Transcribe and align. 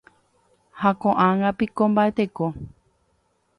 Ha 0.79 0.89
koʼág̃a 1.01 1.49
piko 1.57 1.83
mbaʼeteko? 1.91 2.45